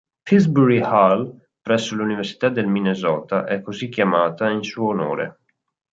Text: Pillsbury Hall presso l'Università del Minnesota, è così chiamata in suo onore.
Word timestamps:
Pillsbury 0.23 0.79
Hall 0.81 1.37
presso 1.61 1.93
l'Università 1.93 2.49
del 2.49 2.65
Minnesota, 2.65 3.45
è 3.45 3.61
così 3.61 3.87
chiamata 3.87 4.49
in 4.49 4.63
suo 4.63 4.87
onore. 4.87 5.41